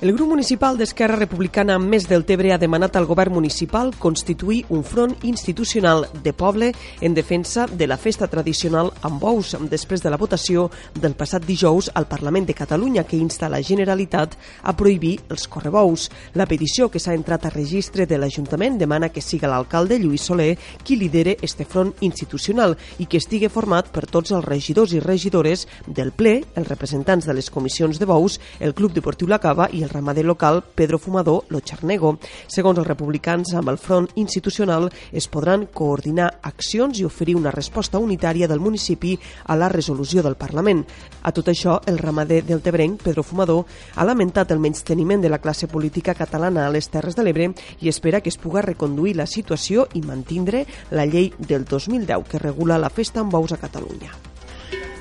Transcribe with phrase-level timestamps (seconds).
[0.00, 4.80] El grup municipal d'Esquerra Republicana Més del Tebre ha demanat al govern municipal constituir un
[4.80, 6.70] front institucional de poble
[7.02, 11.90] en defensa de la festa tradicional amb bous després de la votació del passat dijous
[11.92, 16.06] al Parlament de Catalunya que insta la Generalitat a prohibir els correbous.
[16.32, 20.56] La petició que s'ha entrat a registre de l'Ajuntament demana que siga l'alcalde Lluís Soler
[20.82, 25.68] qui lidere este front institucional i que estigui format per tots els regidors i regidores
[25.86, 29.84] del ple, els representants de les comissions de bous, el Club Deportiu La Cava i
[29.84, 32.14] el ramader local Pedro Fumador Lo Charnego.
[32.46, 37.98] Segons els republicans, amb el front institucional es podran coordinar accions i oferir una resposta
[37.98, 40.84] unitària del municipi a la resolució del Parlament.
[41.22, 45.42] A tot això, el ramader del Tebrenc, Pedro Fumador, ha lamentat el menysteniment de la
[45.42, 47.50] classe política catalana a les Terres de l'Ebre
[47.80, 52.38] i espera que es puga reconduir la situació i mantindre la llei del 2010 que
[52.38, 54.12] regula la festa amb bous a Catalunya.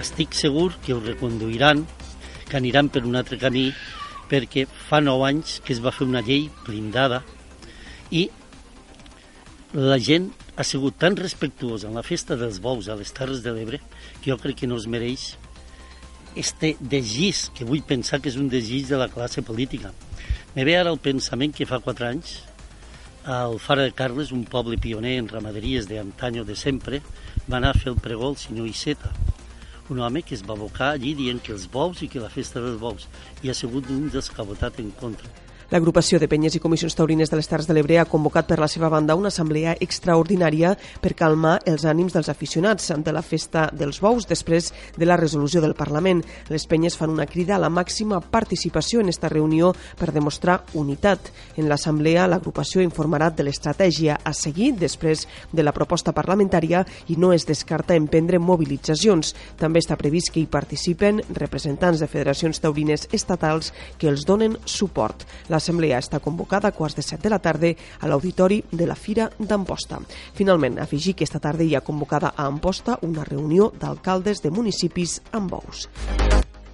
[0.00, 1.84] Estic segur que ho reconduiran,
[2.48, 3.70] que aniran per un altre camí
[4.30, 7.22] perquè fa nou anys que es va fer una llei blindada
[8.10, 8.28] i
[9.74, 13.54] la gent ha sigut tan respectuosa en la festa dels bous a les Terres de
[13.54, 13.80] l'Ebre
[14.20, 15.34] que jo crec que no es mereix
[16.34, 19.92] este desig, que vull pensar que és un desig de la classe política.
[20.54, 22.40] Me ve ara el pensament que fa quatre anys
[23.24, 27.00] al Fara de Carles, un poble pioner en ramaderies d'antanyo de sempre,
[27.48, 29.12] va anar a fer el pregó al senyor Iceta,
[29.90, 32.62] un home que es va abocar allí dient que els bous i que la festa
[32.64, 33.08] dels bous
[33.42, 34.10] i ha sigut un
[34.48, 35.43] votat en contra.
[35.72, 38.68] L'agrupació de penyes i comissions taurines de les Terres de l'Ebre ha convocat per la
[38.68, 44.00] seva banda una assemblea extraordinària per calmar els ànims dels aficionats de la festa dels
[44.04, 46.20] bous després de la resolució del Parlament.
[46.52, 51.30] Les penyes fan una crida a la màxima participació en esta reunió per demostrar unitat.
[51.56, 57.32] En l'assemblea, l'agrupació informarà de l'estratègia a seguir després de la proposta parlamentària i no
[57.32, 59.32] es descarta emprendre mobilitzacions.
[59.56, 65.24] També està previst que hi participen representants de federacions taurines estatals que els donen suport.
[65.54, 67.70] L'assemblea està convocada a quarts de set de la tarda
[68.00, 70.00] a l'auditori de la Fira d'Amposta.
[70.34, 75.20] Finalment, afegir que esta tarda hi ha convocada a Amposta una reunió d'alcaldes de municipis
[75.32, 75.86] amb bous.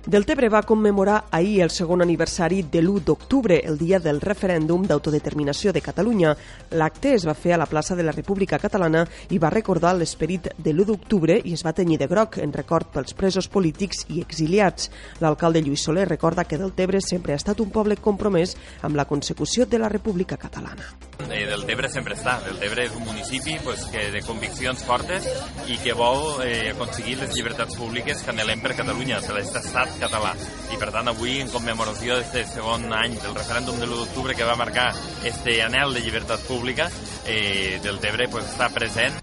[0.06, 5.74] Deltebre va commemorar ahir el segon aniversari de l'1 d'octubre, el dia del referèndum d'autodeterminació
[5.76, 6.32] de Catalunya.
[6.72, 10.48] L'acte es va fer a la plaça de la República Catalana i va recordar l'esperit
[10.56, 14.24] de l'1 d'octubre i es va tenyir de groc en record pels presos polítics i
[14.24, 14.88] exiliats.
[15.20, 19.68] L'alcalde Lluís Soler recorda que Deltebre sempre ha estat un poble compromès amb la consecució
[19.68, 21.09] de la República Catalana.
[21.28, 22.38] Eh, Deltebre sempre està.
[22.44, 25.28] Deltebre és un municipi pues, que de conviccions fortes
[25.70, 29.20] i que vol eh, aconseguir les llibertats públiques que anhelem per Catalunya.
[29.24, 30.34] Se l'ha estat català.
[30.72, 34.48] I per tant avui, en commemoració d'aquest segon any del referèndum de l'1 d'octubre que
[34.48, 34.90] va marcar
[35.24, 36.90] este anel de llibertat pública,
[37.26, 39.20] eh, del Tebre pues, està present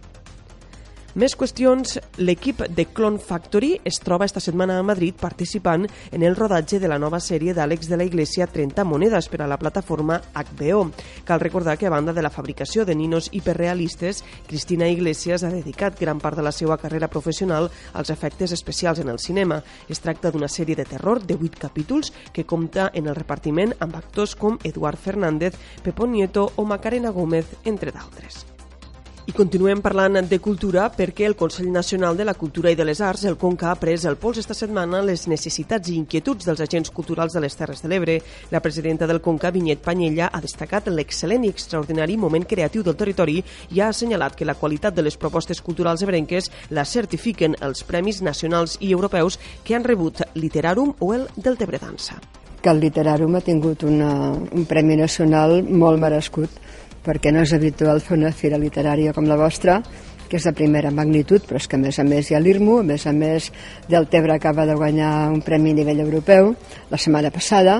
[1.17, 6.35] més qüestions, l'equip de Clone Factory es troba esta setmana a Madrid participant en el
[6.37, 10.19] rodatge de la nova sèrie d'Àlex de la Iglesia 30 monedes per a la plataforma
[10.35, 10.91] HBO.
[11.25, 15.97] Cal recordar que a banda de la fabricació de ninos hiperrealistes, Cristina Iglesias ha dedicat
[15.99, 19.63] gran part de la seva carrera professional als efectes especials en el cinema.
[19.89, 23.97] Es tracta d'una sèrie de terror de 8 capítols que compta en el repartiment amb
[23.97, 28.56] actors com Eduard Fernández, Pepo Nieto o Macarena Gómez, entre d'altres.
[29.27, 33.01] I continuem parlant de cultura perquè el Consell Nacional de la Cultura i de les
[33.03, 36.93] Arts, el CONCA, ha pres el pols esta setmana les necessitats i inquietuds dels agents
[36.95, 38.15] culturals de les Terres de l'Ebre.
[38.55, 43.41] La presidenta del CONCA, Vinyet Panyella, ha destacat l'excel·lent i extraordinari moment creatiu del territori
[43.75, 48.23] i ha assenyalat que la qualitat de les propostes culturals ebrenques la certifiquen els premis
[48.23, 52.21] nacionals i europeus que han rebut Literarum o el del Tebre Dansa.
[52.63, 56.63] Que el Literarum ha tingut una, un premi nacional molt merescut
[57.07, 59.79] perquè no és habitual fer una fira literària com la vostra,
[60.27, 62.81] que és de primera magnitud, però és que a més a més hi ha l'IRMU,
[62.81, 63.47] a més a més
[63.87, 66.51] del Tebre acaba de guanyar un premi a nivell europeu
[66.91, 67.79] la setmana passada,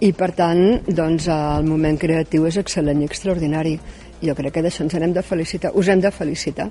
[0.00, 3.74] i per tant doncs, el moment creatiu és excel·lent i extraordinari.
[4.22, 6.70] Jo crec que d'això ens hem de felicitar, us hem de felicitar.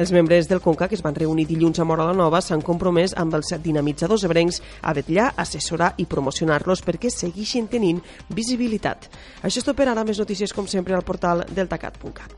[0.00, 3.12] Els membres del CONCA, que es van reunir dilluns a Mora la Nova, s'han compromès
[3.20, 8.00] amb els dinamitzadors ebrencs a vetllar, assessorar i promocionar-los perquè segueixin tenint
[8.32, 9.10] visibilitat.
[9.42, 10.06] Això és tot per ara.
[10.08, 12.32] Més notícies, com sempre, al portal deltacat.cat.